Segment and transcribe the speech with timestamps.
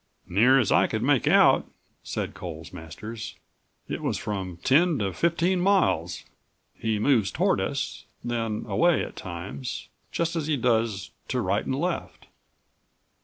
[0.27, 1.69] "Near as I could make out,"
[2.01, 3.35] said Coles Masters,
[3.87, 6.25] "it was from ten to fifteen miles.
[6.83, 11.75] He25 moves toward us, then away at times, just as he does to right and
[11.79, 12.25] left."